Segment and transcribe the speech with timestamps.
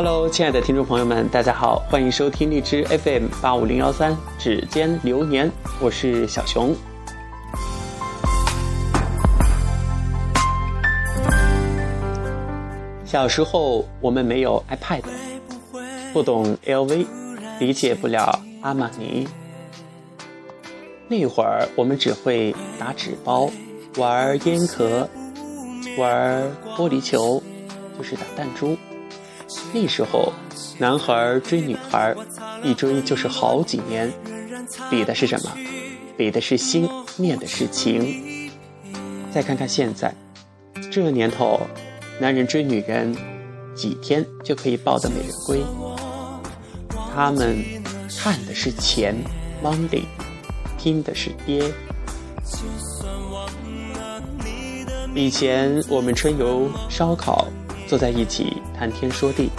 [0.00, 5.50] Hello，亲爱的听众朋友们，大家好，欢迎收听荔枝 FM 八五零幺三指尖流年，
[5.80, 6.72] 我是小熊。
[13.04, 15.02] 小时候我们没有 iPad，
[16.12, 17.04] 不懂 LV，
[17.58, 19.26] 理解不了阿玛尼。
[21.08, 23.50] 那会儿我们只会打纸包、
[23.96, 25.08] 玩烟壳、
[25.98, 26.44] 玩
[26.76, 27.42] 玻璃球，
[27.98, 28.76] 就是打弹珠。
[29.72, 30.32] 那时候，
[30.78, 32.14] 男孩追女孩，
[32.62, 34.12] 一追就是好几年，
[34.90, 35.52] 比的是什么？
[36.16, 38.50] 比的是心，念的是情。
[39.32, 40.14] 再看看现在，
[40.90, 41.60] 这年头，
[42.20, 43.14] 男人追女人，
[43.74, 45.62] 几天就可以抱得美人归。
[47.14, 47.58] 他们
[48.18, 49.14] 看的是钱
[49.62, 50.02] ，money。
[50.80, 51.60] 拼的是爹。
[55.12, 57.48] 以前我们春游烧烤，
[57.88, 59.50] 坐在一起谈天说地，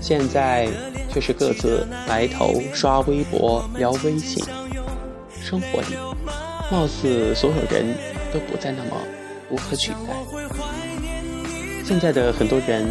[0.00, 0.66] 现在
[1.12, 4.42] 却是各自埋头刷微博、聊微信。
[5.42, 5.96] 生活里，
[6.70, 7.94] 貌似所有人
[8.32, 8.96] 都不再那么
[9.50, 10.14] 无可取代。
[11.84, 12.88] 现在的很多人，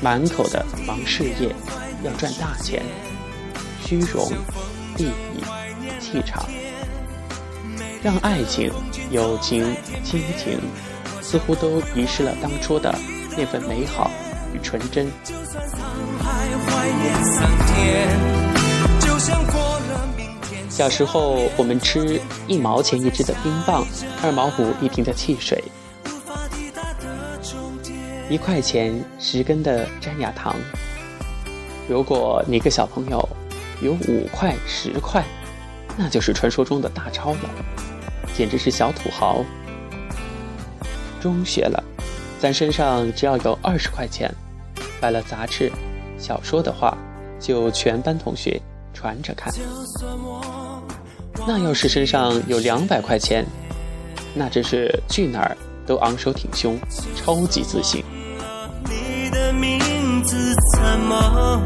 [0.00, 1.54] 满口的忙事业，
[2.02, 2.82] 要赚大钱，
[3.84, 4.26] 虚荣、
[4.96, 5.44] 利益。
[6.00, 6.48] 气场，
[8.02, 8.72] 让爱情、
[9.10, 10.58] 友情、亲情，
[11.20, 12.94] 似乎都遗失了当初的
[13.36, 14.10] 那份美好
[14.52, 15.10] 与纯真。
[20.68, 23.84] 小时候，我们吃一毛钱一支的冰棒，
[24.22, 25.62] 二毛五一瓶的汽水，
[28.30, 30.54] 一块钱十根的粘牙糖。
[31.88, 33.28] 如果哪个小朋友
[33.82, 35.24] 有五块、十块，
[35.96, 37.50] 那就是传说中的大钞了，
[38.36, 39.44] 简直是小土豪。
[41.20, 41.82] 中学了，
[42.38, 44.32] 咱身上只要有二十块钱，
[45.02, 45.70] 买了杂志、
[46.18, 46.96] 小说的话，
[47.40, 48.60] 就全班同学
[48.94, 49.52] 传着看。
[51.46, 53.44] 那要是身上有两百块钱，
[54.34, 55.56] 那真是去哪儿
[55.86, 56.78] 都昂首挺胸，
[57.16, 58.04] 超级自信。
[58.84, 61.64] 你的名字怎么？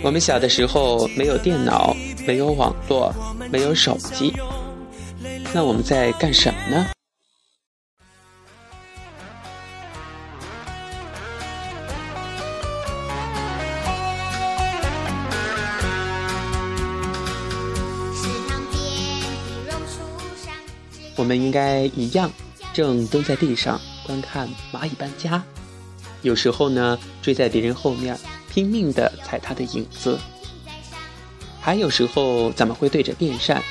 [0.00, 1.92] 我们小的时候没有电脑，
[2.24, 3.12] 没有网络，
[3.50, 4.32] 没有手机，
[5.54, 6.90] 那我们在干什么呢？
[21.16, 22.30] 我们应该一样，
[22.72, 25.42] 正蹲在地上观看蚂蚁搬家，
[26.22, 28.16] 有时候呢追在别人后面。
[28.50, 30.18] 拼命的踩他的影子，
[31.60, 33.62] 还有时候咱们会对着电扇，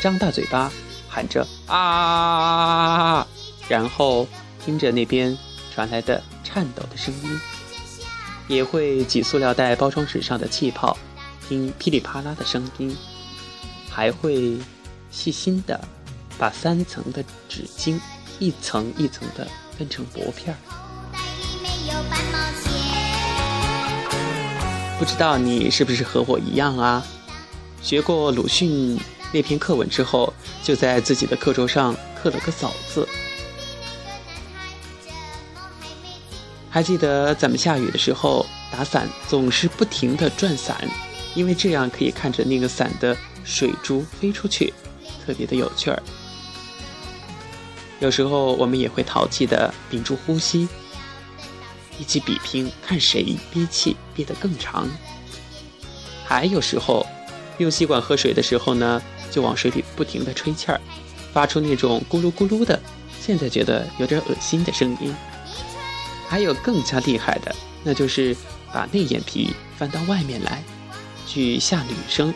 [0.00, 0.70] 张大嘴巴
[1.16, 3.26] 喊着啊，
[3.70, 4.28] 然后
[4.62, 5.34] 听着那边
[5.74, 7.40] 传来的颤抖的声音，
[8.48, 10.94] 也会挤塑料袋包装纸上的气泡，
[11.48, 12.94] 听噼里啪啦的声音，
[13.88, 14.58] 还会
[15.10, 15.80] 细心的
[16.36, 17.98] 把三层的纸巾
[18.38, 20.58] 一层一层的分成薄片儿。
[24.98, 27.02] 不知道你是不是和我一样啊？
[27.80, 29.00] 学过鲁迅
[29.36, 30.32] 那篇课文之后，
[30.62, 33.06] 就在自己的课桌上刻了个“早”字。
[36.70, 40.88] 还记得咱们下雨的时候打伞，总是不停的转伞，
[41.34, 43.14] 因为这样可以看着那个伞的
[43.44, 44.72] 水珠飞出去，
[45.26, 46.02] 特别的有趣儿。
[47.98, 50.66] 有时候我们也会淘气的屏住呼吸。
[51.98, 54.88] 一起比拼，看谁憋气憋得更长。
[56.24, 57.06] 还有时候，
[57.58, 59.02] 用吸管喝水的时候呢，
[59.36, 60.80] 就往水里不停地吹气儿，
[61.30, 62.80] 发出那种咕噜咕噜的，
[63.20, 65.14] 现在觉得有点恶心的声音。
[66.26, 67.54] 还有更加厉害的，
[67.84, 68.34] 那就是
[68.72, 70.64] 把内眼皮翻到外面来，
[71.26, 72.32] 去吓女生，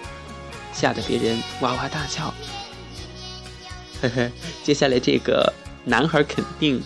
[0.75, 2.35] 吓得别人哇哇大笑。
[4.03, 4.31] 呵呵，
[4.63, 5.51] 接下来这个
[5.87, 6.83] 男孩肯定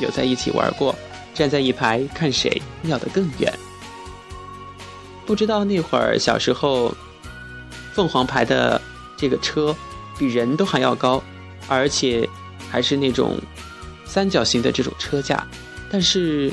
[0.00, 0.94] 有在一起玩过。
[1.32, 3.50] 站在一排看谁尿得更远。
[5.24, 6.94] 不知道那会儿小时候，
[7.94, 8.80] 凤凰牌的
[9.16, 9.74] 这个车
[10.18, 11.22] 比人都还要高，
[11.68, 12.28] 而且
[12.70, 13.38] 还是那种
[14.04, 15.46] 三角形的这种车架，
[15.90, 16.52] 但是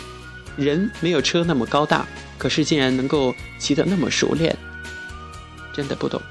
[0.56, 2.07] 人没有车那么高大，
[2.38, 4.56] 可是竟然能够骑得那么熟练，
[5.74, 6.21] 真的不懂。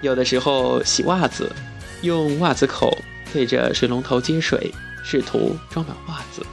[0.00, 1.50] 有的时候洗袜子，
[2.02, 2.96] 用袜子口
[3.32, 4.72] 对着水龙头接水。
[5.04, 6.46] 试图装满袜子，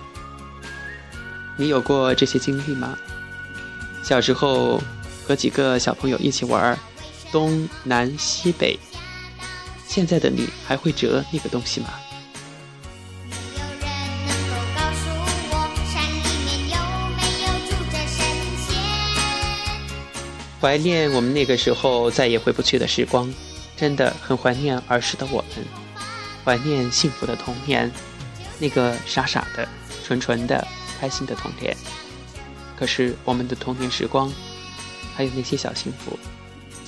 [1.56, 2.98] 你有过这些经历吗？
[4.02, 4.82] 小时候
[5.24, 6.80] 和几个小朋友一起玩儿
[7.32, 8.78] 东南西北，
[9.88, 11.90] 现在的你还会折那个东西吗？
[20.62, 23.34] 怀念我们那个时候再也回不去的时光，
[23.78, 25.66] 真的很怀念儿时的我们。
[26.44, 27.90] 怀念幸福的童年，
[28.60, 29.68] 那个傻傻的、
[30.04, 30.68] 纯纯的、
[31.00, 31.76] 开心的童年。
[32.78, 34.30] 可是我们的童年时光
[35.16, 36.20] 还有那些小幸福。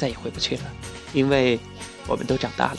[0.02, 0.64] 再也回不去了，
[1.14, 1.60] 因为
[2.08, 2.78] 我们都长大了。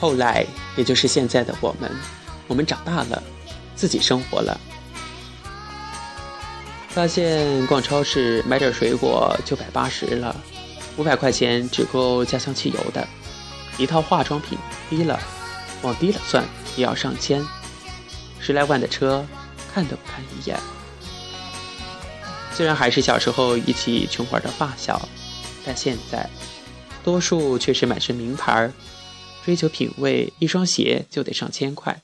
[0.00, 1.90] 后来，也就是现在的我们，
[2.46, 3.22] 我们长大了，
[3.76, 4.58] 自己生活了，
[6.88, 10.34] 发现逛超市买点水果就百八十了，
[10.96, 13.06] 五百块钱只够家乡汽油的，
[13.76, 14.56] 一套化妆品
[14.88, 15.20] 低了，
[15.82, 16.42] 往低了算
[16.74, 17.44] 也要上千，
[18.40, 19.26] 十来万的车
[19.78, 20.58] 看都不看一眼。
[22.52, 25.08] 虽然还是小时候一起穷玩的发小，
[25.64, 26.28] 但现在，
[27.04, 28.72] 多数却是满身名牌。
[29.44, 32.02] 追求品味，一双鞋就得上千块，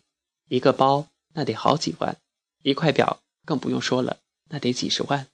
[0.49, 2.17] 一个包那得好几万，
[2.63, 4.19] 一块表更不用说了，
[4.51, 5.27] 那得几十万。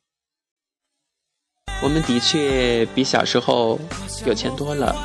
[1.82, 3.78] 我们的确比小时候
[4.24, 4.96] 有钱多了，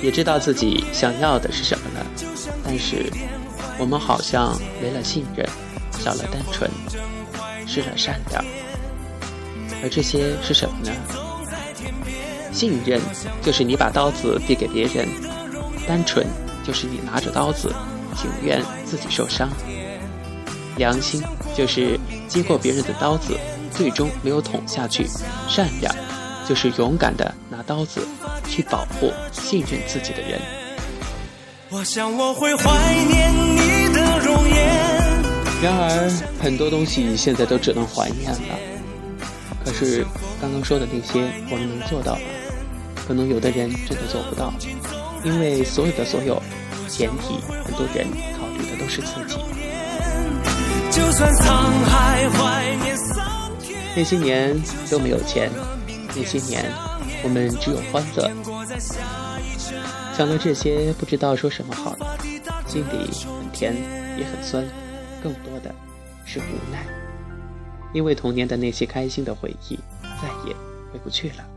[0.00, 2.06] 也知道自己想要的是什么了，
[2.64, 3.12] 但是
[3.80, 5.46] 我们好像没了信任，
[5.98, 6.70] 少了单纯，
[7.66, 8.44] 失了善良。
[9.82, 10.92] 而这些是什么呢？
[12.52, 13.00] 信任
[13.42, 15.06] 就是你把刀子递给别人。
[15.86, 16.26] 单纯
[16.66, 17.72] 就是你拿着刀子，
[18.16, 19.48] 情愿自己受伤；
[20.76, 21.22] 良心
[21.56, 21.96] 就是
[22.26, 23.38] 接过别人的刀子，
[23.70, 25.04] 最终没有捅下去；
[25.48, 25.94] 善良
[26.48, 28.00] 就是勇敢的拿刀子
[28.48, 30.40] 去保护信任自己的人。
[31.70, 34.85] 我想我会怀念你的容颜。
[35.62, 36.10] 然而，
[36.40, 38.58] 很多东西现在都只能怀念了。
[39.64, 40.04] 可是，
[40.40, 42.20] 刚刚说的那些，我们能做到吗？
[43.06, 44.52] 可能有的人真的做不到。
[45.24, 46.40] 因为所有的所有
[46.88, 48.06] 前提，很多人
[48.38, 49.38] 考虑的都是自己。
[53.96, 54.56] 那些年
[54.90, 55.50] 都没有钱，
[56.14, 56.70] 那些年
[57.24, 58.30] 我们只有欢乐。
[60.16, 61.96] 想到这些，不知道说什么好，
[62.66, 63.74] 心里很甜
[64.16, 64.64] 也很酸，
[65.26, 65.74] 更多的
[66.24, 66.86] 是无奈。
[67.92, 69.76] 因为童年的那些开心的回忆，
[70.22, 70.54] 再也
[70.92, 71.55] 回不去了。